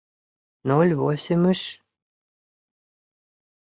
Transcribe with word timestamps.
«Ноль 0.67 0.93
восемьыш»? 1.01 1.61